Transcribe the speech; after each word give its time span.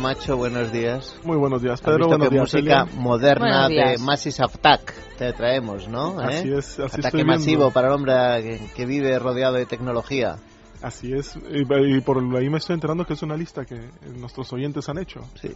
Camacho, 0.00 0.34
buenos 0.38 0.72
días. 0.72 1.14
Muy 1.24 1.36
buenos 1.36 1.60
días, 1.60 1.78
Pedro. 1.82 1.96
visto 1.98 2.08
Buenos 2.08 2.30
días, 2.30 2.40
música 2.54 2.84
moderna 2.96 3.68
días. 3.68 3.90
de 3.90 3.98
Massive 3.98 4.34
Attack 4.46 4.94
te 5.18 5.30
traemos, 5.34 5.88
¿no? 5.88 6.18
Así 6.18 6.48
¿Eh? 6.48 6.56
es, 6.56 6.80
así 6.80 6.82
Ataque 6.84 7.00
estoy 7.08 7.12
viendo. 7.24 7.32
masivo 7.34 7.70
para 7.70 7.88
el 7.88 7.92
hombre 7.92 8.14
que, 8.42 8.70
que 8.74 8.86
vive 8.86 9.18
rodeado 9.18 9.56
de 9.56 9.66
tecnología. 9.66 10.36
Así 10.80 11.12
es. 11.12 11.36
Y, 11.50 11.66
y 11.96 12.00
por 12.00 12.16
ahí 12.34 12.48
me 12.48 12.56
estoy 12.56 12.72
enterando 12.76 13.04
que 13.04 13.12
es 13.12 13.20
una 13.22 13.36
lista 13.36 13.66
que 13.66 13.90
nuestros 14.16 14.50
oyentes 14.54 14.88
han 14.88 14.96
hecho. 14.96 15.20
Sí, 15.38 15.50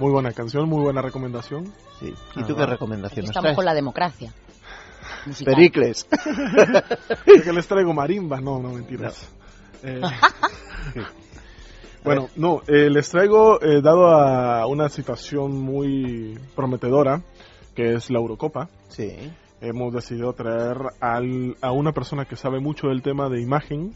Muy 0.00 0.10
buena 0.10 0.32
canción, 0.32 0.68
muy 0.68 0.82
buena 0.82 1.00
recomendación. 1.00 1.72
sí. 2.00 2.12
¿Y 2.34 2.40
Ah, 2.42 2.46
tú 2.48 2.56
qué 2.56 2.66
recomendación 2.66 3.26
Estamos 3.26 3.42
traes? 3.42 3.54
con 3.56 3.64
la 3.64 3.74
democracia. 3.74 4.32
musical. 5.24 5.54
Pericles. 5.54 6.08
Que 7.44 7.52
les 7.52 7.68
traigo 7.68 7.92
marimba. 7.94 8.40
No, 8.40 8.58
no, 8.58 8.70
mentiras. 8.70 9.24
Eh, 9.84 10.00
bueno, 12.04 12.28
no, 12.36 12.62
eh, 12.66 12.88
les 12.90 13.10
traigo, 13.10 13.60
eh, 13.62 13.80
dado 13.82 14.06
a 14.08 14.66
una 14.66 14.88
situación 14.88 15.52
muy 15.60 16.38
prometedora, 16.56 17.22
que 17.74 17.94
es 17.94 18.10
la 18.10 18.18
Eurocopa, 18.18 18.68
Sí. 18.88 19.12
hemos 19.60 19.92
decidido 19.92 20.32
traer 20.32 20.76
al- 21.00 21.56
a 21.60 21.72
una 21.72 21.92
persona 21.92 22.24
que 22.24 22.36
sabe 22.36 22.60
mucho 22.60 22.88
del 22.88 23.02
tema 23.02 23.28
de 23.28 23.40
imagen, 23.40 23.94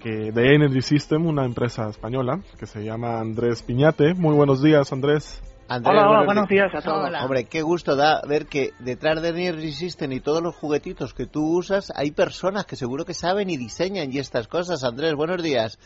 que 0.00 0.32
de 0.32 0.54
Energy 0.54 0.80
System, 0.80 1.26
una 1.26 1.44
empresa 1.44 1.88
española, 1.90 2.40
que 2.58 2.66
se 2.66 2.82
llama 2.84 3.20
Andrés 3.20 3.62
Piñate. 3.62 4.14
Muy 4.14 4.34
buenos 4.34 4.62
días, 4.62 4.92
Andrés. 4.92 5.42
Andrés, 5.72 5.92
Hola, 5.96 6.08
hola, 6.10 6.24
buenos 6.24 6.48
días 6.48 6.74
a 6.74 6.80
todos. 6.82 7.06
Hola. 7.08 7.22
Hombre, 7.22 7.44
qué 7.44 7.62
gusto 7.62 7.94
da 7.94 8.22
ver 8.28 8.46
que 8.46 8.70
detrás 8.80 9.22
de 9.22 9.28
Energy 9.28 9.70
System 9.70 10.10
y 10.10 10.18
todos 10.18 10.42
los 10.42 10.56
juguetitos 10.56 11.14
que 11.14 11.26
tú 11.26 11.58
usas 11.58 11.92
hay 11.94 12.10
personas 12.10 12.64
que 12.66 12.74
seguro 12.74 13.04
que 13.04 13.14
saben 13.14 13.48
y 13.50 13.56
diseñan 13.56 14.12
y 14.12 14.18
estas 14.18 14.48
cosas. 14.48 14.82
Andrés, 14.82 15.14
buenos 15.14 15.40
días. 15.40 15.78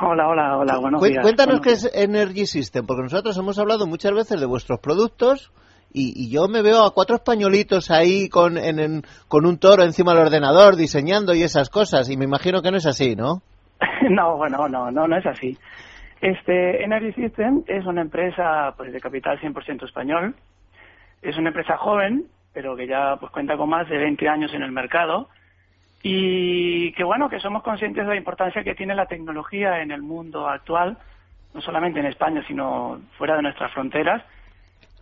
Hola, 0.00 0.28
hola, 0.28 0.56
hola, 0.56 0.78
buenos 0.78 1.02
días. 1.02 1.20
Cuéntanos 1.22 1.58
Buenos 1.58 1.82
qué 1.82 1.88
es 1.88 1.94
Energy 2.04 2.46
System, 2.46 2.86
porque 2.86 3.02
nosotros 3.02 3.36
hemos 3.36 3.58
hablado 3.58 3.88
muchas 3.88 4.12
veces 4.12 4.38
de 4.38 4.46
vuestros 4.46 4.78
productos 4.78 5.50
y, 5.92 6.12
y 6.14 6.30
yo 6.30 6.46
me 6.46 6.62
veo 6.62 6.84
a 6.84 6.92
cuatro 6.94 7.16
españolitos 7.16 7.90
ahí 7.90 8.28
con, 8.28 8.56
en- 8.56 8.78
en- 8.78 9.02
con 9.26 9.46
un 9.46 9.58
toro 9.58 9.82
encima 9.82 10.12
del 10.14 10.26
ordenador 10.26 10.76
diseñando 10.76 11.34
y 11.34 11.42
esas 11.42 11.70
cosas 11.70 12.08
y 12.08 12.16
me 12.16 12.24
imagino 12.24 12.62
que 12.62 12.70
no 12.70 12.76
es 12.76 12.86
así, 12.86 13.16
¿no? 13.16 13.42
No, 14.10 14.36
bueno, 14.36 14.68
no, 14.68 14.90
no, 14.90 15.08
no 15.08 15.16
es 15.16 15.24
así. 15.26 15.56
Este, 16.20 16.82
Energy 16.82 17.12
System 17.12 17.62
es 17.66 17.84
una 17.86 18.00
empresa 18.00 18.74
pues, 18.76 18.92
de 18.92 19.00
capital 19.00 19.40
100% 19.40 19.84
español. 19.84 20.34
Es 21.22 21.36
una 21.36 21.48
empresa 21.48 21.76
joven, 21.76 22.24
pero 22.52 22.76
que 22.76 22.86
ya 22.86 23.16
pues 23.16 23.32
cuenta 23.32 23.56
con 23.56 23.68
más 23.68 23.88
de 23.88 23.98
20 23.98 24.28
años 24.28 24.54
en 24.54 24.62
el 24.62 24.72
mercado. 24.72 25.28
Y 26.02 26.92
que 26.92 27.04
bueno, 27.04 27.28
que 27.30 27.40
somos 27.40 27.62
conscientes 27.62 28.04
de 28.04 28.10
la 28.10 28.16
importancia 28.16 28.62
que 28.62 28.74
tiene 28.74 28.94
la 28.94 29.06
tecnología 29.06 29.80
en 29.80 29.90
el 29.90 30.02
mundo 30.02 30.48
actual, 30.48 30.98
no 31.54 31.60
solamente 31.62 32.00
en 32.00 32.06
España, 32.06 32.44
sino 32.46 33.00
fuera 33.16 33.36
de 33.36 33.42
nuestras 33.42 33.72
fronteras. 33.72 34.22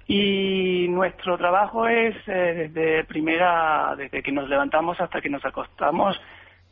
Y 0.07 0.87
nuestro 0.89 1.39
trabajo 1.39 1.87
es 1.89 2.17
eh, 2.27 2.71
desde 2.71 3.05
primera, 3.05 3.95
desde 3.97 4.23
que 4.23 4.33
nos 4.33 4.49
levantamos 4.49 5.01
hasta 5.01 5.21
que 5.21 5.31
nos 5.31 5.45
acostamos, 5.45 6.21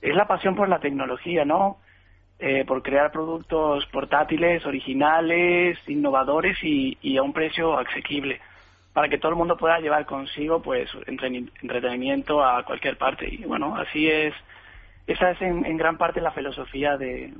es 0.00 0.14
la 0.14 0.26
pasión 0.26 0.54
por 0.54 0.68
la 0.68 0.80
tecnología, 0.80 1.44
¿no? 1.44 1.78
Eh, 2.42 2.64
por 2.66 2.82
crear 2.82 3.12
productos 3.12 3.84
portátiles, 3.92 4.64
originales, 4.64 5.78
innovadores 5.86 6.56
y, 6.62 7.18
a 7.18 7.22
un 7.22 7.34
precio 7.34 7.78
asequible, 7.78 8.40
para 8.94 9.10
que 9.10 9.18
todo 9.18 9.32
el 9.32 9.36
mundo 9.36 9.58
pueda 9.58 9.78
llevar 9.78 10.06
consigo, 10.06 10.62
pues, 10.62 10.88
entretenimiento 11.06 12.42
a 12.42 12.64
cualquier 12.64 12.96
parte. 12.96 13.28
Y 13.28 13.44
bueno, 13.44 13.76
así 13.76 14.08
es, 14.08 14.32
esa 15.06 15.32
es 15.32 15.42
en, 15.42 15.66
en 15.66 15.76
gran 15.76 15.98
parte 15.98 16.22
la 16.22 16.30
filosofía 16.30 16.96
de, 16.96 17.34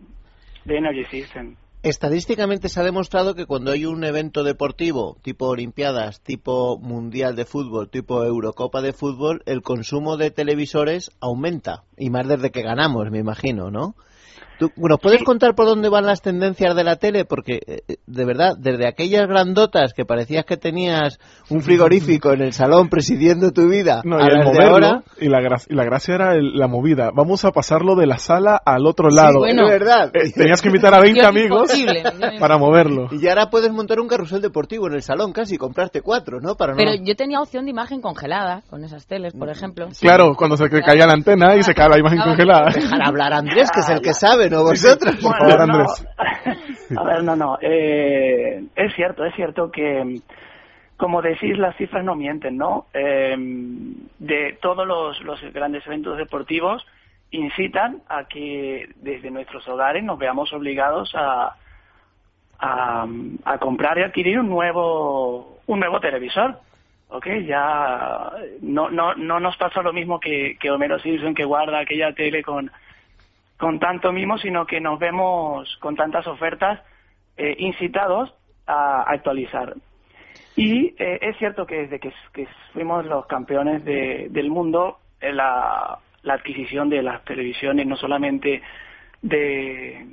de 0.66 0.76
Energy 0.76 1.06
System. 1.06 1.56
Estadísticamente 1.82 2.68
se 2.68 2.78
ha 2.78 2.84
demostrado 2.84 3.34
que 3.34 3.46
cuando 3.46 3.70
hay 3.70 3.86
un 3.86 4.04
evento 4.04 4.44
deportivo, 4.44 5.16
tipo 5.22 5.46
Olimpiadas, 5.46 6.20
tipo 6.20 6.78
Mundial 6.78 7.36
de 7.36 7.46
Fútbol, 7.46 7.88
tipo 7.88 8.22
Eurocopa 8.22 8.82
de 8.82 8.92
Fútbol, 8.92 9.42
el 9.46 9.62
consumo 9.62 10.18
de 10.18 10.30
televisores 10.30 11.10
aumenta. 11.20 11.84
Y 11.96 12.10
más 12.10 12.28
desde 12.28 12.50
que 12.50 12.60
ganamos, 12.60 13.10
me 13.10 13.18
imagino, 13.18 13.70
¿no? 13.70 13.94
¿Tú, 14.58 14.70
bueno, 14.76 14.98
¿puedes 14.98 15.20
Sí. 15.20 15.24
contar 15.24 15.54
por 15.54 15.64
dónde 15.64 15.88
van 15.88 16.04
las 16.04 16.20
tendencias 16.20 16.76
de 16.76 16.84
la 16.84 16.96
tele? 16.96 17.24
Porque, 17.24 17.60
eh, 17.66 17.96
de 18.06 18.24
verdad, 18.26 18.56
desde 18.58 18.86
aquellas 18.86 19.26
grandotas 19.26 19.94
que 19.94 20.04
parecías 20.04 20.44
que 20.44 20.58
tenías 20.58 21.18
un 21.48 21.62
frigorífico 21.62 22.32
en 22.32 22.42
el 22.42 22.52
salón 22.52 22.90
presidiendo 22.90 23.52
tu 23.52 23.68
vida, 23.70 24.02
No, 24.04 24.16
a 24.18 24.26
de 24.26 24.64
ahora... 24.66 25.02
y, 25.18 25.28
la 25.30 25.40
y 25.66 25.74
la 25.74 25.84
gracia 25.84 26.14
era 26.14 26.34
el- 26.34 26.52
la 26.58 26.68
movida. 26.68 27.10
Vamos 27.14 27.46
a 27.46 27.52
pasarlo 27.52 27.94
de 27.96 28.06
la 28.06 28.18
sala 28.18 28.60
al 28.62 28.86
otro 28.86 29.08
lado. 29.08 29.38
bueno. 29.38 29.64
es 29.64 29.70
verdad. 29.70 30.10
Eh, 30.20 30.30
tenías 30.34 30.60
que 30.60 30.68
invitar 30.68 30.92
a 30.92 31.00
20 31.00 31.20
Yo 31.22 31.26
amigos 31.28 31.70
para 32.38 32.58
moverlo. 32.58 33.08
Y 33.12 33.26
ahora 33.28 33.48
puedes 33.48 33.72
montar 33.72 33.98
un 33.98 34.08
carrusel 34.08 34.42
deportivo 34.42 34.88
en 34.88 34.94
el 34.94 35.02
salón 35.02 35.32
casi, 35.32 35.54
y 35.54 35.58
comprarte 35.58 36.02
cuatro, 36.02 36.38
¿no? 36.40 36.54
Para 36.56 36.72
no... 36.72 36.76
Pero 36.76 36.92
yo 37.02 37.16
tenía 37.16 37.40
opción 37.40 37.64
de 37.64 37.70
imagen 37.70 38.02
congelada 38.02 38.62
con 38.68 38.84
esas 38.84 39.06
teles, 39.06 39.32
por 39.32 39.48
ejemplo. 39.48 39.88
Claro, 40.00 40.34
cuando 40.36 40.58
se 40.58 40.68
ca- 40.68 40.82
caía 40.82 41.06
la 41.06 41.14
antena 41.14 41.56
y 41.56 41.62
se 41.62 41.72
cae 41.72 41.88
la 41.88 41.98
imagen 41.98 42.20
congelada. 42.20 42.70
Dejar 42.74 43.00
hablar 43.02 43.32
a 43.32 43.38
Andrés, 43.38 43.70
que 43.72 43.80
es 43.80 43.88
el 43.88 44.02
que 44.02 44.12
sabe, 44.20 44.50
¿no 44.50 44.62
vosotros? 44.62 45.16
Por 45.16 45.36
favor, 45.36 45.66
no. 45.66 45.74
Andrés. 45.74 46.06
A 46.98 47.04
ver, 47.04 47.22
no, 47.24 47.36
no. 47.36 47.58
eh, 47.60 48.62
es 48.74 48.94
cierto, 48.94 49.24
es 49.24 49.34
cierto 49.34 49.70
que, 49.70 50.20
como 50.96 51.22
decís, 51.22 51.56
las 51.56 51.76
cifras 51.76 52.04
no 52.04 52.14
mienten, 52.14 52.56
¿no? 52.56 52.86
Eh, 52.92 53.34
de 54.18 54.58
todos 54.60 54.86
los, 54.86 55.20
los 55.22 55.40
grandes 55.52 55.86
eventos 55.86 56.18
deportivos 56.18 56.84
incitan 57.30 58.02
a 58.08 58.24
que 58.24 58.88
desde 58.96 59.30
nuestros 59.30 59.66
hogares 59.68 60.02
nos 60.02 60.18
veamos 60.18 60.52
obligados 60.52 61.12
a, 61.14 61.54
a, 62.58 63.06
a 63.44 63.58
comprar 63.58 63.98
y 63.98 64.02
adquirir 64.02 64.38
un 64.40 64.48
nuevo, 64.48 65.60
un 65.66 65.80
nuevo 65.80 66.00
televisor. 66.00 66.58
¿ok? 67.08 67.26
Ya 67.46 68.32
no, 68.62 68.90
no, 68.90 69.14
no 69.14 69.40
nos 69.40 69.56
pasa 69.56 69.82
lo 69.82 69.92
mismo 69.92 70.18
que, 70.20 70.56
que 70.60 70.70
Homero 70.70 70.98
Simpson 70.98 71.34
que 71.34 71.44
guarda 71.44 71.80
aquella 71.80 72.12
tele 72.12 72.42
con, 72.42 72.70
con 73.60 73.78
tanto 73.78 74.10
mimo, 74.10 74.38
sino 74.38 74.66
que 74.66 74.80
nos 74.80 74.98
vemos 74.98 75.76
con 75.80 75.94
tantas 75.94 76.26
ofertas 76.26 76.80
eh, 77.36 77.54
incitados 77.58 78.34
a 78.66 79.02
actualizar. 79.02 79.74
Y 80.56 80.94
eh, 80.98 81.18
es 81.22 81.36
cierto 81.36 81.66
que 81.66 81.82
desde 81.82 82.00
que, 82.00 82.12
que 82.32 82.48
fuimos 82.72 83.04
los 83.06 83.26
campeones 83.26 83.84
de- 83.84 84.28
del 84.30 84.50
mundo, 84.50 84.98
eh, 85.20 85.32
la, 85.32 85.98
la 86.22 86.34
adquisición 86.34 86.88
de 86.88 87.02
las 87.02 87.22
televisiones, 87.24 87.86
no 87.86 87.96
solamente 87.96 88.62
de, 89.22 90.06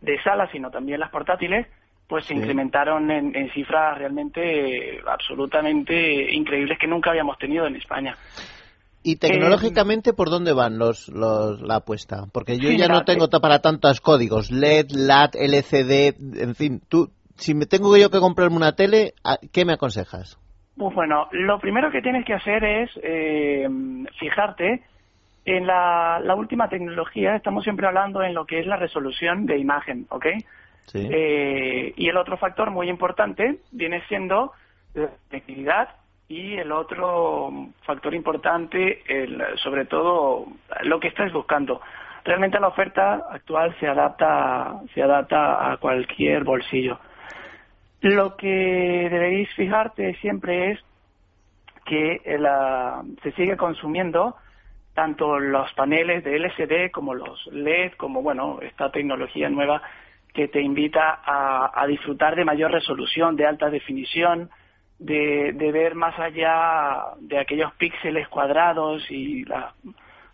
de 0.00 0.22
salas, 0.22 0.50
sino 0.52 0.70
también 0.70 1.00
las 1.00 1.10
portátiles, 1.10 1.66
pues 2.06 2.24
se 2.26 2.34
incrementaron 2.34 3.10
en, 3.10 3.34
en 3.34 3.50
cifras 3.50 3.98
realmente 3.98 4.96
eh, 4.96 5.00
absolutamente 5.06 6.32
increíbles 6.32 6.78
que 6.78 6.86
nunca 6.86 7.10
habíamos 7.10 7.36
tenido 7.38 7.66
en 7.66 7.76
España. 7.76 8.16
¿Y 9.02 9.16
tecnológicamente 9.16 10.12
por 10.12 10.30
dónde 10.30 10.52
van 10.52 10.78
los, 10.78 11.08
los 11.08 11.60
la 11.62 11.76
apuesta? 11.76 12.24
Porque 12.32 12.58
yo 12.58 12.70
ya 12.72 12.88
no 12.88 13.04
tengo 13.04 13.26
eh, 13.26 13.40
para 13.40 13.60
tantos 13.60 14.00
códigos, 14.00 14.50
LED, 14.50 14.86
LAT, 14.90 15.36
LCD, 15.36 16.40
en 16.42 16.54
fin, 16.56 16.80
tú, 16.88 17.10
si 17.36 17.54
me 17.54 17.66
tengo 17.66 17.96
yo 17.96 18.10
que 18.10 18.18
comprarme 18.18 18.56
una 18.56 18.72
tele, 18.72 19.14
¿a- 19.22 19.38
¿qué 19.52 19.64
me 19.64 19.74
aconsejas? 19.74 20.38
Pues 20.76 20.94
bueno, 20.94 21.28
lo 21.30 21.58
primero 21.60 21.90
que 21.90 22.02
tienes 22.02 22.24
que 22.24 22.34
hacer 22.34 22.64
es 22.64 22.90
eh, 23.02 23.68
fijarte 24.18 24.82
en 25.44 25.66
la, 25.66 26.20
la 26.22 26.34
última 26.34 26.68
tecnología. 26.68 27.36
Estamos 27.36 27.62
siempre 27.64 27.86
hablando 27.86 28.22
en 28.22 28.34
lo 28.34 28.44
que 28.44 28.58
es 28.60 28.66
la 28.66 28.76
resolución 28.76 29.46
de 29.46 29.58
imagen, 29.58 30.06
¿ok? 30.10 30.26
Sí. 30.86 31.08
Eh, 31.10 31.94
y 31.96 32.08
el 32.08 32.16
otro 32.16 32.36
factor 32.36 32.70
muy 32.70 32.88
importante 32.90 33.60
viene 33.70 34.02
siendo 34.08 34.52
la 34.94 35.10
conectividad 35.28 35.88
y 36.28 36.56
el 36.56 36.72
otro 36.72 37.50
factor 37.82 38.14
importante, 38.14 39.02
el, 39.06 39.42
sobre 39.56 39.84
todo, 39.84 40.46
lo 40.82 40.98
que 40.98 41.08
estás 41.08 41.32
buscando. 41.32 41.80
Realmente 42.24 42.58
la 42.58 42.68
oferta 42.68 43.26
actual 43.30 43.76
se 43.78 43.86
adapta, 43.86 44.80
se 44.92 45.02
adapta 45.02 45.70
a 45.70 45.76
cualquier 45.76 46.42
bolsillo. 46.42 46.98
Lo 48.00 48.36
que 48.36 49.08
debéis 49.10 49.48
fijarte 49.54 50.14
siempre 50.16 50.72
es 50.72 50.80
que 51.84 52.20
eh, 52.24 52.38
la- 52.38 53.02
se 53.22 53.30
sigue 53.32 53.56
consumiendo 53.56 54.36
tanto 54.94 55.38
los 55.38 55.72
paneles 55.74 56.24
de 56.24 56.36
LCD 56.36 56.90
como 56.90 57.14
los 57.14 57.46
LED, 57.52 57.92
como 57.92 58.22
bueno, 58.22 58.58
esta 58.62 58.90
tecnología 58.90 59.48
nueva 59.48 59.82
que 60.34 60.48
te 60.48 60.60
invita 60.60 61.20
a 61.24 61.86
disfrutar 61.86 62.34
de 62.36 62.44
mayor 62.44 62.70
resolución, 62.70 63.36
de 63.36 63.46
alta 63.46 63.70
definición, 63.70 64.50
de, 64.98 65.52
de 65.52 65.72
ver 65.72 65.94
más 65.94 66.18
allá 66.18 67.14
de 67.20 67.38
aquellos 67.38 67.72
píxeles 67.74 68.28
cuadrados 68.28 69.04
y 69.10 69.44
las 69.44 69.74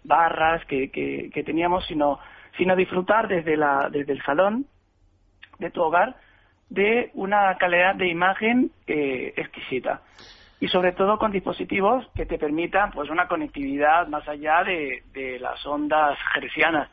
barras 0.05 0.65
que, 0.67 0.91
que, 0.91 1.43
teníamos, 1.45 1.87
sino, 1.87 2.19
sino 2.57 2.77
disfrutar 2.77 3.29
desde, 3.29 3.57
la, 3.57 3.89
desde 3.91 4.13
el 4.13 4.23
salón 4.23 4.67
de 5.59 5.71
tu 5.71 5.83
hogar 5.83 6.17
de 6.69 7.11
una 7.15 7.57
calidad 7.59 7.95
de 7.95 8.09
imagen 8.09 8.71
eh, 8.87 9.35
exquisita. 9.37 10.03
Y 10.61 10.69
sobre 10.69 10.93
todo 10.93 11.19
con 11.19 11.33
dispositivos 11.33 12.09
que 12.15 12.25
te 12.25 12.39
permitan 12.39 12.93
pues 12.93 13.11
una 13.11 13.27
conectividad 13.27 14.07
más 14.07 14.27
allá 14.29 14.63
de, 14.63 15.03
de 15.13 15.41
las 15.41 15.65
ondas 15.67 16.17
hercianas 16.37 16.89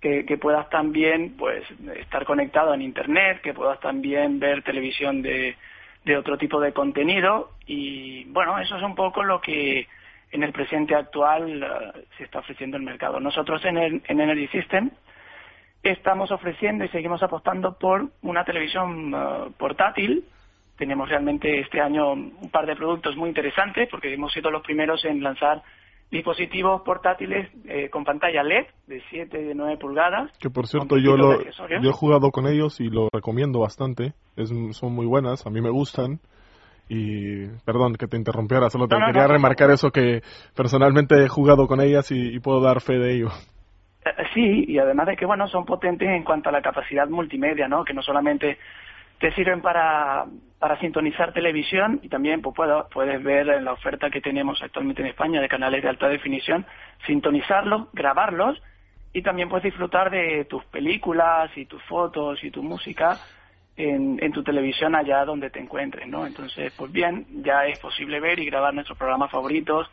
que, 0.00 0.24
que, 0.24 0.38
puedas 0.38 0.70
también 0.70 1.36
pues 1.36 1.64
estar 1.96 2.24
conectado 2.24 2.72
en 2.72 2.82
internet, 2.82 3.40
que 3.42 3.52
puedas 3.52 3.80
también 3.80 4.38
ver 4.38 4.62
televisión 4.62 5.20
de, 5.22 5.56
de 6.04 6.16
otro 6.16 6.38
tipo 6.38 6.60
de 6.60 6.72
contenido 6.72 7.50
y 7.66 8.24
bueno, 8.26 8.58
eso 8.58 8.76
es 8.76 8.82
un 8.82 8.94
poco 8.94 9.22
lo 9.22 9.40
que 9.40 9.86
en 10.30 10.42
el 10.42 10.52
presente 10.52 10.94
actual 10.94 11.62
uh, 11.62 11.98
se 12.16 12.24
está 12.24 12.40
ofreciendo 12.40 12.76
el 12.76 12.82
mercado. 12.82 13.20
Nosotros 13.20 13.64
en, 13.64 13.78
el, 13.78 14.02
en 14.06 14.20
Energy 14.20 14.46
System 14.48 14.90
estamos 15.82 16.30
ofreciendo 16.30 16.84
y 16.84 16.88
seguimos 16.88 17.22
apostando 17.22 17.78
por 17.78 18.08
una 18.22 18.44
televisión 18.44 19.14
uh, 19.14 19.52
portátil. 19.52 20.24
Tenemos 20.76 21.08
realmente 21.08 21.60
este 21.60 21.80
año 21.80 22.12
un 22.12 22.50
par 22.50 22.66
de 22.66 22.76
productos 22.76 23.16
muy 23.16 23.28
interesantes 23.28 23.88
porque 23.90 24.12
hemos 24.12 24.32
sido 24.32 24.50
los 24.50 24.62
primeros 24.62 25.04
en 25.04 25.22
lanzar 25.22 25.62
dispositivos 26.10 26.82
portátiles 26.82 27.50
eh, 27.66 27.90
con 27.90 28.04
pantalla 28.04 28.42
LED 28.42 28.66
de 28.86 29.02
7 29.10 29.40
y 29.40 29.44
de 29.44 29.54
9 29.54 29.76
pulgadas. 29.78 30.30
Que 30.38 30.50
por 30.50 30.66
cierto 30.66 30.96
yo, 30.96 31.16
lo, 31.16 31.42
yo 31.42 31.90
he 31.90 31.92
jugado 31.92 32.30
con 32.30 32.46
ellos 32.46 32.80
y 32.80 32.88
lo 32.88 33.08
recomiendo 33.12 33.60
bastante. 33.60 34.14
Es, 34.36 34.50
son 34.72 34.94
muy 34.94 35.06
buenas, 35.06 35.46
a 35.46 35.50
mí 35.50 35.60
me 35.60 35.70
gustan. 35.70 36.20
Y 36.88 37.46
perdón 37.66 37.96
que 37.96 38.06
te 38.06 38.16
interrumpiera, 38.16 38.70
solo 38.70 38.88
te 38.88 38.96
quería 38.96 39.26
remarcar 39.26 39.70
eso 39.70 39.90
que 39.90 40.22
personalmente 40.56 41.22
he 41.22 41.28
jugado 41.28 41.66
con 41.66 41.82
ellas 41.82 42.10
y, 42.10 42.40
puedo 42.40 42.62
dar 42.62 42.80
fe 42.80 42.94
de 42.94 43.14
ello. 43.14 43.28
Eh, 44.06 44.24
sí, 44.32 44.64
y 44.68 44.78
además 44.78 45.06
de 45.08 45.16
que 45.16 45.26
bueno, 45.26 45.46
son 45.48 45.66
potentes 45.66 46.08
en 46.08 46.24
cuanto 46.24 46.48
a 46.48 46.52
la 46.52 46.62
capacidad 46.62 47.06
multimedia, 47.06 47.68
¿no? 47.68 47.84
Que 47.84 47.92
no 47.92 48.00
solamente 48.00 48.56
te 49.18 49.32
sirven 49.32 49.60
para, 49.60 50.26
para 50.58 50.78
sintonizar 50.80 51.32
televisión 51.32 52.00
y 52.02 52.08
también 52.08 52.40
pues, 52.42 52.54
puedo, 52.54 52.88
puedes 52.88 53.22
ver 53.22 53.48
en 53.48 53.64
la 53.64 53.72
oferta 53.72 54.10
que 54.10 54.20
tenemos 54.20 54.60
actualmente 54.62 55.02
en 55.02 55.08
España 55.08 55.40
de 55.40 55.48
canales 55.48 55.82
de 55.82 55.88
alta 55.88 56.08
definición, 56.08 56.66
sintonizarlos, 57.06 57.88
grabarlos 57.92 58.60
y 59.12 59.22
también 59.22 59.48
puedes 59.48 59.64
disfrutar 59.64 60.10
de 60.10 60.44
tus 60.44 60.64
películas 60.66 61.50
y 61.56 61.66
tus 61.66 61.82
fotos 61.84 62.42
y 62.44 62.50
tu 62.50 62.62
música 62.62 63.18
en, 63.76 64.18
en 64.22 64.32
tu 64.32 64.42
televisión 64.42 64.94
allá 64.94 65.24
donde 65.24 65.50
te 65.50 65.60
encuentres, 65.60 66.06
¿no? 66.08 66.26
Entonces, 66.26 66.72
pues 66.76 66.90
bien, 66.92 67.26
ya 67.42 67.64
es 67.66 67.78
posible 67.78 68.20
ver 68.20 68.38
y 68.40 68.46
grabar 68.46 68.74
nuestros 68.74 68.98
programas 68.98 69.30
favoritos, 69.30 69.88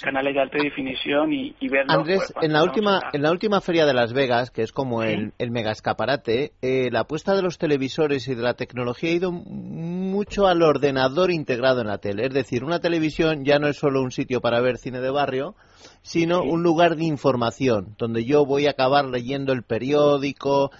canales 0.00 0.34
de 0.34 0.40
alta 0.40 0.58
definición 0.62 1.32
y, 1.32 1.54
y 1.60 1.68
verlos. 1.68 1.96
Andrés, 1.96 2.32
pues, 2.32 2.44
en 2.44 2.52
la 2.52 2.62
última 2.62 3.00
en 3.12 3.22
la 3.22 3.30
última 3.30 3.60
feria 3.60 3.86
de 3.86 3.94
Las 3.94 4.12
Vegas, 4.12 4.50
que 4.50 4.62
es 4.62 4.72
como 4.72 5.02
el, 5.02 5.32
el 5.38 5.50
mega 5.50 5.72
escaparate, 5.72 6.52
eh, 6.62 6.88
la 6.90 7.00
apuesta 7.00 7.34
de 7.34 7.42
los 7.42 7.58
televisores 7.58 8.28
y 8.28 8.34
de 8.34 8.42
la 8.42 8.54
tecnología 8.54 9.10
ha 9.10 9.14
ido 9.14 9.32
mucho 9.32 10.46
al 10.46 10.62
ordenador 10.62 11.30
integrado 11.30 11.80
en 11.80 11.88
la 11.88 11.98
tele. 11.98 12.26
Es 12.26 12.34
decir, 12.34 12.64
una 12.64 12.80
televisión 12.80 13.44
ya 13.44 13.58
no 13.58 13.68
es 13.68 13.76
solo 13.76 14.02
un 14.02 14.10
sitio 14.10 14.40
para 14.40 14.60
ver 14.60 14.78
cine 14.78 15.00
de 15.00 15.10
barrio, 15.10 15.54
sino 16.02 16.42
un 16.42 16.62
lugar 16.62 16.96
de 16.96 17.04
información, 17.04 17.94
donde 17.98 18.24
yo 18.24 18.44
voy 18.44 18.66
a 18.66 18.70
acabar 18.70 19.04
leyendo 19.04 19.52
el 19.52 19.62
periódico, 19.62 20.70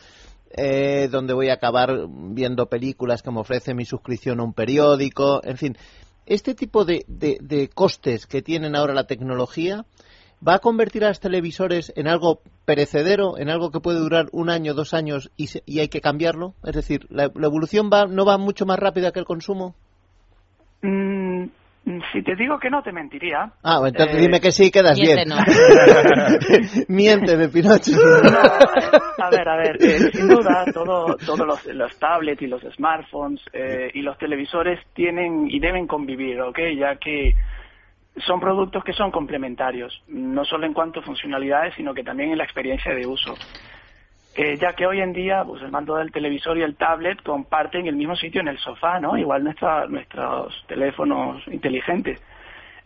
eh, 0.51 1.09
donde 1.11 1.35
voy 1.35 1.51
a 1.51 1.55
acabar 1.55 2.07
viendo 2.09 2.67
películas 2.67 3.23
que 3.23 3.31
me 3.31 3.41
ofrece 3.41 3.75
mi 3.75 3.85
suscripción 3.85 4.41
a 4.41 4.45
un 4.45 4.55
periódico, 4.55 5.41
en 5.45 5.57
fin. 5.57 5.77
Este 6.29 6.55
tipo 6.55 6.85
de, 6.85 7.71
costes 7.75 8.27
que 8.27 8.43
tienen 8.43 8.77
ahora 8.77 8.93
la 8.93 9.07
tecnología 9.07 9.87
va 10.47 10.57
a 10.57 10.59
convertir 10.59 11.03
a 11.05 11.09
los 11.09 11.21
televisores 11.21 11.91
en 11.97 12.07
algo 12.07 12.43
perecedero, 12.67 13.39
en 13.39 13.49
algo 13.49 13.71
que 13.71 13.81
puede 13.81 13.99
durar 13.99 14.29
un 14.33 14.51
año, 14.51 14.75
dos 14.75 14.93
años 14.93 15.31
y, 15.39 15.49
y 15.65 15.81
hay 15.81 15.89
que 15.89 16.03
cambiarlo. 16.03 16.53
Es 16.65 16.75
decir, 16.75 17.07
la, 17.09 17.33
la, 17.35 17.47
evolución 17.47 17.89
va, 17.91 18.07
no 18.07 18.27
va 18.27 18.37
mucho 18.37 18.67
más 18.67 18.79
rápida 18.79 19.11
que 19.11 19.21
el 19.21 19.25
consumo. 19.25 19.75
Mm, 20.83 21.28
si 22.13 22.23
te 22.23 22.35
digo 22.37 22.59
que 22.59 22.71
no, 22.71 22.83
te 22.83 22.93
mentiría. 22.93 23.53
Ah, 23.63 23.81
entonces 23.85 24.17
eh, 24.17 24.21
dime 24.21 24.41
que 24.41 24.53
sí, 24.53 24.71
quedas 24.71 24.99
miente, 25.01 25.25
bien. 25.25 25.29
No. 25.29 25.37
Miénteme, 26.89 27.49
Pinocho. 27.49 27.93
No, 27.93 29.25
a 29.25 29.31
ver, 29.31 29.49
a 29.49 29.57
ver, 29.57 29.77
eh, 29.81 30.11
sin 30.13 30.29
duda, 30.29 30.65
todos 30.73 31.17
todo 31.25 31.45
los, 31.45 31.65
los 31.67 31.99
tablets 31.99 32.43
y 32.43 32.47
los 32.47 32.63
smartphones 32.75 33.41
eh, 33.53 33.91
y 33.95 34.03
los 34.03 34.19
televisores 34.19 34.81
tienen 34.95 35.49
y 35.51 35.59
deben 35.59 35.87
convivir, 35.87 36.41
¿ok? 36.41 36.59
Ya 36.77 36.97
que 36.97 37.35
son 38.27 38.41
productos 38.41 38.83
que 38.85 38.93
son 38.93 39.11
complementarios, 39.11 40.03
no 40.09 40.45
solo 40.45 40.67
en 40.67 40.75
cuanto 40.75 41.01
a 41.01 41.03
funcionalidades, 41.03 41.75
sino 41.77 41.95
que 41.95 42.03
también 42.03 42.33
en 42.33 42.39
la 42.39 42.45
experiencia 42.45 42.95
de 42.95 43.07
uso. 43.07 43.35
Eh, 44.41 44.57
ya 44.57 44.73
que 44.73 44.87
hoy 44.87 45.01
en 45.01 45.13
día 45.13 45.43
pues, 45.45 45.61
el 45.63 45.73
mando 45.73 45.97
del 45.97 46.13
televisor 46.13 46.57
y 46.57 46.63
el 46.63 46.77
tablet 46.77 47.21
comparten 47.25 47.89
el 47.89 47.97
mismo 47.97 48.15
sitio 48.15 48.41
en 48.41 48.47
el 48.47 48.57
sofá, 48.59 49.01
¿no? 49.01 49.19
Igual 49.19 49.43
nuestra, 49.43 49.87
nuestros 49.89 50.65
teléfonos 50.69 51.43
inteligentes. 51.49 52.23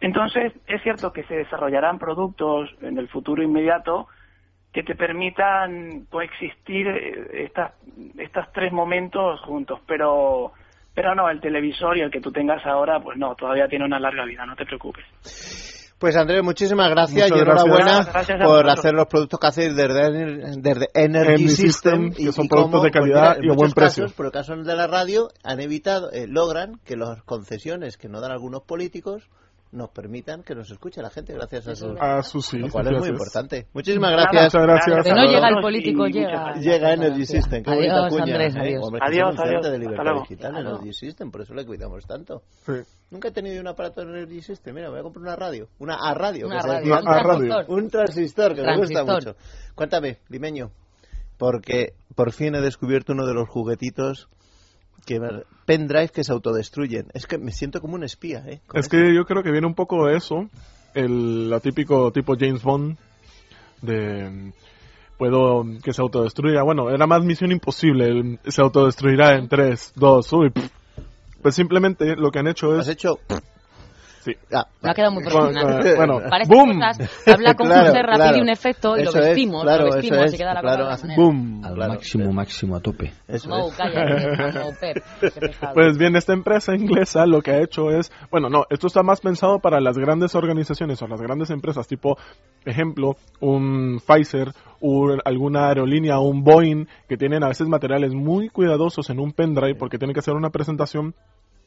Entonces, 0.01 0.55
es 0.67 0.83
cierto 0.83 1.13
que 1.13 1.25
se 1.25 1.35
desarrollarán 1.35 1.99
productos 1.99 2.75
en 2.81 2.97
el 2.97 3.07
futuro 3.09 3.43
inmediato 3.43 4.09
que 4.73 4.83
te 4.83 4.95
permitan 4.95 6.07
coexistir 6.09 6.89
eh, 6.89 7.45
estas, 7.45 7.75
estos 8.17 8.51
tres 8.55 8.73
momentos 8.73 9.39
juntos, 9.43 9.79
pero, 9.87 10.53
pero 10.95 11.15
no, 11.15 11.29
el 11.29 11.43
televisor 11.43 11.99
y 11.99 12.01
el 12.01 12.11
que 12.11 12.23
tú 12.23 12.33
tengas 12.33 12.65
ahora, 12.65 12.99
pues 12.99 13.19
no, 13.19 13.35
todavía 13.35 13.69
tiene 13.69 13.85
una 13.85 14.01
larga 14.01 14.25
vida, 14.25 14.47
no 14.47 14.57
te 14.57 14.65
preocupes. 14.65 15.05
Pues 16.03 16.17
Andrés, 16.17 16.43
muchísimas 16.43 16.91
gracias 16.91 17.31
Muchas 17.31 17.39
y 17.39 17.43
enhorabuena 17.43 17.85
gracias. 17.85 18.13
Gracias 18.13 18.41
a 18.41 18.45
por 18.45 18.69
hacer 18.69 18.93
los 18.93 19.07
productos 19.07 19.39
que 19.39 19.47
hacéis 19.47 19.77
desde, 19.77 20.11
desde 20.61 20.89
Energy 20.95 21.29
Energy 21.35 21.49
System, 21.49 22.09
System, 22.09 22.27
que 22.27 22.33
son 22.33 22.49
productos 22.49 22.83
de 22.83 22.91
calidad 22.91 23.37
en 23.37 23.45
y 23.45 23.49
a 23.49 23.55
buen 23.55 23.71
precio. 23.71 24.03
Casos, 24.03 24.17
por 24.17 24.27
el 24.27 24.33
caso 24.33 24.57
de 24.57 24.75
la 24.75 24.89
radio, 24.89 25.29
han 25.45 25.61
evitado, 25.61 26.11
eh, 26.11 26.27
logran 26.27 26.81
que 26.85 26.97
las 26.97 27.23
concesiones 27.23 27.99
que 27.99 28.09
no 28.09 28.21
dan 28.21 28.33
algunos 28.33 28.63
políticos 28.63 29.31
nos 29.73 29.89
permitan 29.91 30.43
que 30.43 30.55
nos 30.55 30.71
escuche 30.71 31.01
la 31.03 31.09
gente 31.11 31.33
gracias 31.33 31.67
a 31.67 31.75
sus... 31.75 31.97
A 31.99 32.23
sus 32.23 32.45
sí, 32.47 32.59
lo 32.59 32.69
cual 32.69 32.87
es 32.87 32.91
muy 32.93 33.09
gracias. 33.09 33.11
importante. 33.19 33.67
Muchísimas 33.73 34.11
Nada, 34.11 34.23
gracias. 34.31 34.55
Muchas 34.55 34.67
gracias. 34.67 35.05
Que 35.05 35.13
no 35.15 35.25
llega 35.25 35.49
el 35.49 35.61
político, 35.63 36.07
llega. 36.07 36.55
Llega 36.57 36.93
Energy 36.93 37.25
System, 37.27 37.63
qué 37.65 37.71
bonita 37.75 37.95
Adiós, 37.95 38.09
cuña. 38.11 38.23
Andrés, 38.35 38.55
¿eh? 38.55 38.59
adiós. 38.61 38.85
Hombre, 38.85 39.01
Adiós, 39.03 39.35
adiós. 39.39 39.63
de 39.71 39.79
libertad 39.79 40.13
digital. 40.21 40.57
Energy 40.59 40.93
System, 40.93 41.31
por 41.31 41.41
eso 41.41 41.55
le 41.55 41.65
cuidamos 41.65 42.07
tanto. 42.07 42.43
Sí. 42.67 42.73
Nunca 43.11 43.29
he 43.29 43.33
tenido 43.33 43.61
un 43.61 43.69
aparato 43.69 44.05
de 44.05 44.11
Energy 44.11 44.43
System. 44.43 44.75
Mira, 44.75 44.91
voy 44.91 45.01
a 45.01 45.03
comprar 45.03 45.23
una 45.23 45.37
radio. 45.37 45.69
Una 45.79 45.95
A 45.97 46.15
radio. 46.15 46.47
Una 46.47 46.57
que 46.57 46.63
se 46.63 46.69
radio, 46.69 46.79
decía. 46.81 47.01
un 47.01 47.09
a 47.09 47.13
radio. 47.23 47.25
transistor. 47.25 47.65
Un 47.69 47.89
transistor, 47.91 48.55
que 48.55 48.63
me 48.63 48.77
gusta 48.77 49.05
Transistor. 49.05 49.35
mucho. 49.35 49.47
Cuéntame, 49.75 50.19
limeño, 50.29 50.71
porque 51.39 51.95
por 52.15 52.33
fin 52.33 52.55
he 52.55 52.61
descubierto 52.61 53.13
uno 53.15 53.27
de 53.27 53.35
los 53.35 53.49
juguetitos 53.49 54.29
que 55.05 55.21
pendrive 55.65 56.09
que 56.09 56.25
se 56.25 56.33
autodestruyen. 56.33 57.09
Es 57.15 57.27
que 57.27 57.39
me 57.39 57.53
siento 57.53 57.81
como 57.81 57.95
un 57.95 58.05
espía, 58.05 58.45
¿eh? 58.47 58.61
Es 58.73 58.85
esto. 58.85 58.97
que 58.97 59.15
yo 59.15 59.25
creo 59.25 59.43
que 59.43 59.51
viene 59.51 59.67
un 59.67 59.75
poco 59.75 60.07
de 60.07 60.17
eso, 60.17 60.49
el 60.95 61.51
lo 61.51 61.61
típico 61.61 62.13
tipo 62.13 62.37
James 62.39 62.63
Bond 62.63 62.97
de 63.81 64.53
puedo 65.19 65.65
que 65.83 65.93
se 65.93 66.03
autodestruya. 66.03 66.63
Bueno, 66.63 66.91
era 66.91 67.07
más 67.07 67.23
misión 67.25 67.53
imposible, 67.53 68.39
se 68.47 68.61
autodestruirá 68.61 69.37
en 69.37 69.49
3, 69.49 69.93
2, 69.95 70.33
uy. 70.33 70.51
pff. 70.51 70.71
Pues 71.43 71.55
simplemente 71.57 72.17
lo 72.17 72.31
que 72.31 72.39
han 72.39 72.47
hecho 72.47 72.73
Has 72.73 72.87
es 72.87 72.95
hecho... 72.95 73.19
sí. 74.25 74.33
Ah, 74.53 74.67
Me 74.83 74.91
ha 74.91 74.95
quedado 74.95 75.13
muy 75.13 75.23
Bueno, 75.23 75.39
profesional. 75.41 75.97
bueno, 75.97 76.21
Parece 76.31 76.55
boom. 76.55 76.79
cosas, 76.81 77.27
habla 77.27 77.55
con 77.57 77.67
Claro, 77.67 77.87
José 77.87 78.03
rápido 78.03 78.17
claro. 78.17 78.37
y 78.37 78.41
un 78.41 78.49
efecto 78.49 78.97
y 78.97 79.03
lo 79.05 79.11
Eso 79.11 79.19
es, 79.21 79.27
vestimos, 79.27 79.63
claro, 79.63 79.83
lo 79.83 79.89
eso 79.89 79.97
vestimos 79.97 80.25
es, 80.25 80.35
y 80.35 80.37
queda 80.39 80.55
la 80.55 80.61
claro, 80.61 80.85
cosa 80.87 81.07
de 81.07 81.17
boom. 81.17 81.65
Al 81.65 81.75
claro, 81.75 81.93
máximo, 81.93 82.33
máximo, 82.33 82.77
a 82.77 82.81
tope. 82.81 83.13
Eso 83.29 83.49
Mau, 83.49 83.69
es. 83.69 83.75
cállate. 83.77 85.03
Pues 85.75 85.99
bien, 85.99 86.17
esta 86.17 86.33
empresa 86.33 86.75
inglesa 86.75 87.27
lo 87.27 87.41
que 87.43 87.51
ha 87.53 87.63
hecho 87.63 87.91
es, 87.91 88.11
bueno, 88.31 88.49
no, 88.49 88.65
esto 88.71 88.87
está 88.87 89.03
más 89.03 89.21
pensado 89.21 89.59
para 89.59 89.81
las 89.81 89.97
grandes 89.99 90.35
organizaciones 90.35 91.01
o 91.03 91.07
las 91.09 91.21
grandes 91.21 91.51
empresas, 91.51 91.87
tipo, 91.87 92.17
ejemplo, 92.65 93.17
un 93.41 94.01
Pfizer, 94.07 94.53
o 94.81 95.17
alguna 95.25 95.69
aerolínea 95.69 96.19
o 96.19 96.29
un 96.29 96.43
Boeing, 96.43 96.87
que 97.09 97.17
tienen 97.17 97.45
a 97.45 97.49
veces 97.49 97.69
materiales 97.69 98.13
muy 98.15 98.49
cuidadosos 98.49 99.09
en 99.11 99.21
un 99.21 99.33
pendrive 99.33 99.77
porque 99.77 99.99
tienen 99.99 100.13
que 100.15 100.21
hacer 100.21 100.35
una 100.35 100.51
presentación 100.51 101.15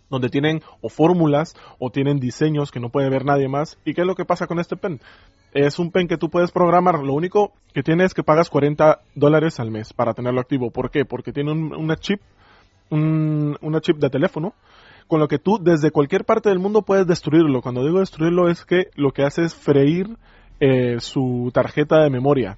donde 0.09 0.29
tienen 0.29 0.61
o 0.81 0.89
fórmulas 0.89 1.55
o 1.79 1.89
tienen 1.89 2.19
diseños 2.19 2.71
que 2.71 2.79
no 2.79 2.89
puede 2.89 3.09
ver 3.09 3.25
nadie 3.25 3.47
más. 3.47 3.77
¿Y 3.85 3.93
qué 3.93 4.01
es 4.01 4.07
lo 4.07 4.15
que 4.15 4.25
pasa 4.25 4.47
con 4.47 4.59
este 4.59 4.75
pen? 4.75 4.99
Es 5.53 5.79
un 5.79 5.91
pen 5.91 6.07
que 6.07 6.17
tú 6.17 6.29
puedes 6.29 6.51
programar. 6.51 6.99
Lo 6.99 7.13
único 7.13 7.53
que 7.73 7.81
tiene 7.83 8.03
es 8.03 8.13
que 8.13 8.23
pagas 8.23 8.49
40 8.49 8.99
dólares 9.15 9.59
al 9.59 9.71
mes 9.71 9.93
para 9.93 10.13
tenerlo 10.13 10.41
activo. 10.41 10.69
¿Por 10.71 10.91
qué? 10.91 11.05
Porque 11.05 11.31
tiene 11.31 11.51
un- 11.51 11.73
una 11.75 11.95
chip, 11.95 12.19
un, 12.89 13.57
una 13.61 13.81
chip 13.81 13.97
de 13.97 14.09
teléfono 14.09 14.53
con 15.07 15.19
lo 15.19 15.27
que 15.27 15.37
tú 15.39 15.59
desde 15.61 15.91
cualquier 15.91 16.25
parte 16.25 16.49
del 16.49 16.59
mundo 16.59 16.81
puedes 16.81 17.05
destruirlo. 17.07 17.61
Cuando 17.61 17.83
digo 17.85 17.99
destruirlo 17.99 18.49
es 18.49 18.65
que 18.65 18.87
lo 18.95 19.11
que 19.11 19.23
hace 19.23 19.43
es 19.43 19.53
freír 19.55 20.17
eh, 20.59 20.97
su 20.99 21.51
tarjeta 21.53 22.01
de 22.01 22.09
memoria. 22.09 22.57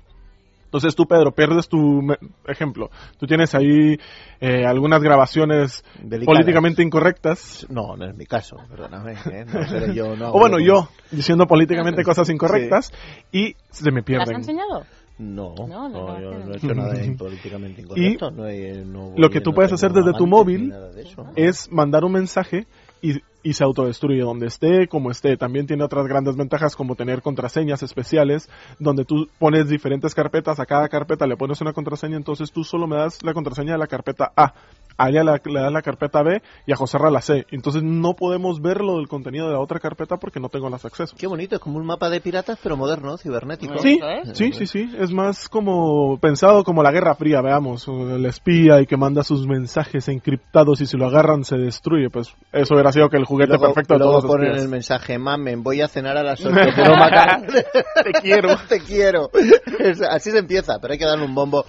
Entonces 0.68 0.96
tú, 0.96 1.06
Pedro, 1.06 1.32
pierdes 1.32 1.68
tu 1.70 2.02
ejemplo. 2.46 2.90
Tú 3.18 3.26
tienes 3.26 3.56
ahí 3.56 3.98
eh, 4.42 4.66
algunas 4.66 5.02
grabaciones 5.02 5.84
Delicadas. 6.02 6.26
políticamente 6.26 6.84
incorrectas. 6.84 7.66
No, 7.70 7.96
no 7.96 8.06
es 8.06 8.16
mi 8.16 8.26
caso, 8.26 8.58
perdóname. 8.70 9.14
¿eh? 9.32 9.46
No 9.52 9.66
seré 9.66 9.94
yo, 9.96 10.16
no. 10.18 10.30
o 10.30 10.40
bueno, 10.40 10.58
no. 10.60 10.64
yo 10.66 10.90
diciendo 11.10 11.48
políticamente 11.48 12.04
cosas 12.04 12.30
incorrectas 12.30 12.92
y 13.32 13.56
se 13.72 13.92
me 13.92 14.02
¿Las 14.02 14.02
has 14.02 14.06
pierden. 14.06 14.36
enseñado? 14.36 14.84
No, 15.20 15.56
No, 15.58 15.68
no, 15.68 15.90
no, 15.90 16.08
no, 16.08 16.20
yo 16.22 16.32
no. 16.32 16.46
no 16.46 16.54
he 16.54 16.58
hecho 16.58 16.74
nada 16.76 16.94
políticamente 17.18 17.82
incorrecto. 17.82 18.30
no 18.32 18.48
he- 18.48 18.84
no 18.86 19.10
voy- 19.12 19.20
lo 19.22 19.30
que 19.30 19.42
tú 19.42 19.50
no 19.52 19.56
puedes 19.56 19.72
hacer 19.74 19.92
desde 19.92 20.14
tu 20.14 20.28
móvil 20.28 20.70
de. 20.70 21.08
Es 21.38 21.72
mandar 21.72 22.04
un 22.04 22.12
mensaje 22.12 22.68
y 23.02 23.14
y 23.44 23.53
se 23.53 23.63
autodestruye 23.63 24.22
donde 24.22 24.48
esté, 24.48 24.88
como 24.88 25.12
esté. 25.12 25.38
También 25.38 25.67
tiene 25.67 25.84
otras 25.84 26.08
grandes 26.08 26.36
ventajas 26.36 26.75
como 26.75 26.96
tener 26.96 27.22
contraseñas 27.22 27.84
especiales 27.84 28.50
donde 28.79 29.06
tú 29.06 29.27
pones 29.39 29.70
diferentes 29.70 30.13
carpetas, 30.13 30.60
a 30.60 30.65
cada 30.65 30.89
carpeta 30.89 31.27
le 31.27 31.38
pones 31.38 31.62
una 31.62 31.74
contraseña, 31.74 32.17
entonces 32.17 32.51
tú 32.51 32.63
solo 32.63 32.88
me 32.88 32.98
das 32.98 33.24
la 33.24 33.34
contraseña 33.34 33.74
de 33.74 33.77
la 33.79 33.88
carpeta 33.88 34.32
A, 34.36 34.53
a 34.98 35.10
ella 35.10 35.24
le 35.24 35.60
das 35.60 35.72
la 35.72 35.82
carpeta 35.82 36.24
B 36.24 36.41
y 36.65 36.72
a 36.72 36.75
José 36.75 36.98
la 37.12 37.22
C. 37.22 37.46
Entonces 37.51 37.84
no 37.84 38.15
podemos 38.15 38.62
ver 38.62 38.82
lo 38.82 38.98
del 38.98 39.08
contenido 39.08 39.48
de 39.48 39.53
la 39.53 39.60
otra 39.60 39.79
carpeta 39.79 40.17
porque 40.17 40.39
no 40.39 40.50
tengo 40.50 40.70
las 40.70 40.86
accesos. 40.86 41.17
Qué 41.17 41.27
bonito, 41.27 41.56
es 41.56 41.62
como 41.62 41.77
un 41.77 41.86
mapa 41.86 42.10
de 42.10 42.20
piratas 42.20 42.60
pero 42.62 42.75
moderno, 42.75 43.17
cibernético. 43.17 43.77
Sí, 43.77 44.00
sí, 44.34 44.51
sí, 44.53 44.65
sí, 44.65 44.89
es 44.98 45.12
más 45.12 45.48
como 45.50 46.17
pensado 46.20 46.63
como 46.63 46.82
la 46.82 46.91
Guerra 46.91 47.15
Fría, 47.15 47.41
veamos, 47.41 47.88
el 47.88 48.25
espía 48.25 48.82
y 48.82 48.88
que 48.88 48.98
manda 48.98 49.24
sus 49.24 49.46
mensajes 49.46 50.08
encriptados 50.08 50.82
y 50.82 50.88
si 50.88 50.98
lo 50.98 51.06
agarran 51.06 51.44
se 51.44 51.58
destruye, 51.58 52.10
pues 52.10 52.34
eso 52.51 52.74
hubiera 52.74 52.91
sido 52.91 53.10
que 53.10 53.17
el 53.17 53.25
juguete 53.27 53.60
perfecto 53.60 53.93
de 53.96 54.00
luego 54.00 54.22
todos 54.22 54.31
ponen 54.31 54.55
el 54.55 54.69
mensaje, 54.69 55.17
mamen, 55.17 55.62
voy 55.62 55.81
a 55.81 55.88
cenar 55.88 56.17
a 56.17 56.24
las 56.24 56.43
8, 56.43 56.55
pero 56.75 56.96
matar. 56.96 57.46
te 57.46 58.12
quiero. 58.22 58.55
te 58.69 58.79
quiero. 58.79 59.29
Así 60.10 60.31
se 60.31 60.39
empieza, 60.39 60.79
pero 60.79 60.93
hay 60.93 61.00
que 61.00 61.05
darle 61.05 61.25
un 61.25 61.36
bombo. 61.36 61.65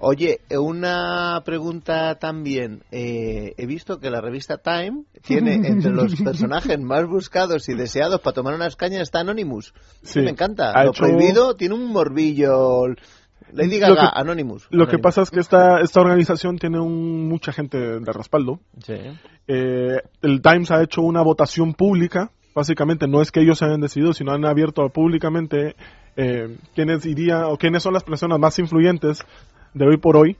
Oye, 0.00 0.42
una 0.50 1.42
pregunta 1.44 2.16
también. 2.20 2.84
Eh, 2.92 3.54
he 3.56 3.66
visto 3.66 3.98
que 3.98 4.10
la 4.10 4.20
revista 4.20 4.58
Time 4.58 5.02
tiene 5.22 5.54
entre 5.54 5.90
los 5.90 6.14
personajes 6.22 6.78
más 6.78 7.04
buscados 7.08 7.68
y 7.68 7.74
deseados 7.74 8.20
para 8.20 8.34
tomar 8.34 8.54
unas 8.54 8.76
cañas 8.76 9.02
está 9.02 9.20
Anonymous. 9.20 9.74
Sí, 10.02 10.20
me 10.20 10.30
encanta. 10.30 10.84
Lo 10.84 10.92
prohibido 10.92 11.56
tiene 11.56 11.74
un 11.74 11.86
morbillo. 11.92 12.84
Lady 13.52 13.78
Gaga, 13.78 14.04
lo 14.04 14.10
Anonymous. 14.14 14.66
Lo 14.70 14.86
que 14.88 14.98
pasa 14.98 15.22
es 15.22 15.30
que 15.30 15.40
esta, 15.40 15.80
esta 15.80 16.00
organización 16.00 16.58
tiene 16.58 16.80
un, 16.80 17.28
mucha 17.28 17.52
gente 17.52 17.78
de 17.78 18.12
respaldo. 18.12 18.60
Sí. 18.84 18.94
Eh, 19.46 20.00
el 20.22 20.42
Times 20.42 20.70
ha 20.70 20.82
hecho 20.82 21.02
una 21.02 21.22
votación 21.22 21.74
pública. 21.74 22.30
Básicamente 22.54 23.06
no 23.06 23.22
es 23.22 23.30
que 23.30 23.40
ellos 23.40 23.58
se 23.58 23.66
hayan 23.66 23.80
decidido, 23.80 24.12
sino 24.12 24.32
han 24.32 24.44
abierto 24.44 24.88
públicamente 24.88 25.76
eh, 26.16 26.56
quiénes 26.74 27.06
irían 27.06 27.44
o 27.44 27.56
quiénes 27.56 27.82
son 27.82 27.94
las 27.94 28.04
personas 28.04 28.38
más 28.38 28.58
influyentes 28.58 29.24
de 29.74 29.86
hoy 29.86 29.96
por 29.96 30.16
hoy. 30.16 30.36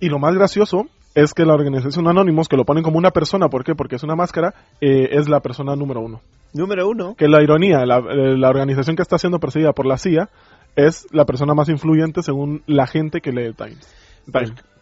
Y 0.00 0.08
lo 0.08 0.18
más 0.18 0.34
gracioso 0.34 0.86
es 1.14 1.32
que 1.32 1.46
la 1.46 1.54
organización 1.54 2.06
Anonymous, 2.08 2.48
que 2.48 2.58
lo 2.58 2.64
ponen 2.64 2.82
como 2.82 2.98
una 2.98 3.10
persona, 3.10 3.48
¿por 3.48 3.64
qué? 3.64 3.74
Porque 3.74 3.96
es 3.96 4.02
una 4.02 4.14
máscara, 4.14 4.54
eh, 4.82 5.08
es 5.12 5.28
la 5.28 5.40
persona 5.40 5.74
número 5.74 6.00
uno. 6.00 6.20
Número 6.52 6.88
uno. 6.88 7.14
Que 7.16 7.26
la 7.26 7.42
ironía, 7.42 7.86
la, 7.86 7.98
eh, 7.98 8.36
la, 8.36 8.50
organización 8.50 8.96
que 8.96 9.02
está 9.02 9.16
siendo 9.16 9.40
perseguida 9.40 9.72
por 9.72 9.86
la 9.86 9.96
CIA 9.96 10.28
es 10.76 11.06
la 11.10 11.24
persona 11.24 11.54
más 11.54 11.68
influyente 11.68 12.22
según 12.22 12.62
la 12.66 12.86
gente 12.86 13.20
que 13.20 13.32
lee 13.32 13.44
el 13.44 13.56
Times. 13.56 13.88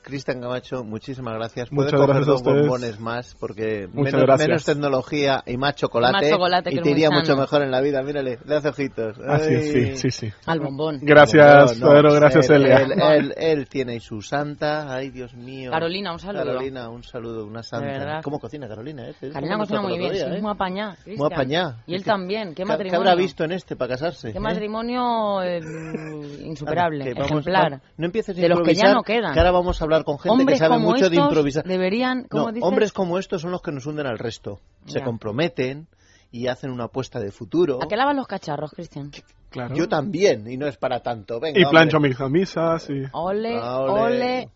Cristian 0.05 0.41
Camacho, 0.41 0.85
muchísimas 0.85 1.35
gracias. 1.35 1.73
Muchas 1.73 1.99
gracias 1.99 2.27
dos 2.27 2.43
bombones 2.43 3.01
más 3.01 3.35
porque 3.41 3.89
menos, 3.89 4.65
tecnología 4.65 5.43
y 5.47 5.57
más 5.57 5.75
chocolate, 5.77 6.31
y 6.71 6.81
te 6.81 6.91
iría 6.91 7.11
mucho 7.11 7.37
mejor 7.37 7.63
en 7.63 7.71
la 7.71 7.81
vida. 7.81 8.03
Mírale, 8.03 8.39
le 8.45 8.55
hace 8.55 8.69
ojitos. 8.69 9.19
Así 9.27 9.61
sí, 9.63 9.97
sí, 9.97 10.11
sí. 10.11 10.33
Al 10.47 10.61
bombón. 10.61 10.99
Gracias, 11.01 11.79
Pedro, 11.81 12.13
gracias, 12.13 12.51
él, 12.51 12.67
Elia. 12.67 13.17
Él, 13.37 13.67
tiene 13.67 13.99
su 13.99 14.21
santa, 14.21 14.95
ay 14.95 15.11
Dios 15.11 15.35
mío. 15.35 15.71
Carolina, 15.71 16.13
un 16.13 16.19
saludo. 16.19 16.45
Carolina, 16.45 16.89
un 16.91 17.03
saludo, 17.03 17.47
una 17.47 17.63
santa. 17.63 18.21
¿Cómo 18.23 18.39
cocina 18.39 18.69
Carolina? 18.69 19.09
Eh? 19.09 19.15
Carolina 19.33 19.57
cocina 19.57 19.81
muy 19.81 19.99
bien, 19.99 20.13
es 20.13 20.23
¿eh? 20.23 20.41
muy 20.41 20.51
apañada. 20.51 20.97
Muy 21.07 21.27
apañada. 21.33 21.83
Y 21.87 21.95
él 21.95 22.05
también, 22.05 22.55
qué 22.55 22.67
matrimonio. 22.67 22.91
¿Qué 22.91 22.97
habrá 23.09 23.15
visto 23.15 23.45
en 23.45 23.53
este 23.53 23.75
para 23.75 23.95
casarse? 23.95 24.33
Qué 24.33 24.39
eh? 24.39 24.41
matrimonio 24.41 25.41
insuperable, 26.45 27.11
ejemplar. 27.11 27.81
no 27.97 28.07
empieces 28.07 28.37
a 28.37 28.41
De 28.41 28.49
los 28.51 28.61
que 28.61 28.75
ya 28.75 28.93
no 28.93 29.03
quedan. 29.03 29.33
Que 29.33 29.39
ahora 29.39 29.51
vamos 29.51 29.81
a 29.81 29.85
hablar 29.85 29.94
con 30.03 30.19
gente 30.19 30.45
que 30.45 30.57
sabe 30.57 30.79
mucho 30.79 31.09
de 31.09 31.17
improvisar. 31.17 31.65
Deberían, 31.65 32.27
hombres 32.33 32.93
como 32.93 33.19
estos 33.19 33.43
son 33.43 33.53
los 33.53 33.63
que 33.63 33.71
nos 33.71 33.87
hunden 33.87 34.09
al 34.09 34.19
resto. 34.19 34.59
Se 34.87 35.01
comprometen 35.01 35.87
y 36.33 36.49
hacen 36.49 36.71
una 36.73 36.85
apuesta 36.85 37.21
de 37.21 37.31
futuro. 37.31 37.79
¿A 37.81 37.87
qué 37.87 37.97
lavan 37.97 38.17
los 38.17 38.27
cacharros, 38.27 38.73
Cristian? 38.73 39.13
Claro. 39.51 39.77
Yo 39.77 39.89
también, 39.89 40.51
y 40.51 40.57
no 40.57 40.67
es 40.67 40.77
para 40.77 40.99
tanto. 40.99 41.39
Venga, 41.39 41.61
y 41.61 41.65
plancho 41.65 42.01
mis 42.01 42.17
camisas. 42.17 42.91
Y... 42.91 43.05
Ole, 43.13 43.57
ah, 43.57 43.79
ole, 43.79 44.51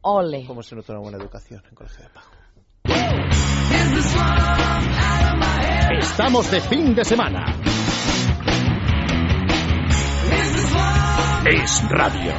ole, 0.00 0.46
Como 0.46 0.62
se 0.62 0.74
nota 0.74 0.94
una 0.94 1.02
buena 1.02 1.18
educación 1.18 1.62
en 1.68 1.74
colegio 1.74 2.04
de 2.04 2.10
pago. 2.10 2.30
Estamos 6.00 6.50
de 6.50 6.60
fin 6.62 6.94
de 6.94 7.04
semana. 7.04 7.54
Es 11.44 11.82
radio. 11.90 12.32